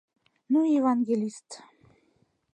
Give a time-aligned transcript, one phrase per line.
[0.51, 1.49] Ну, евангелист!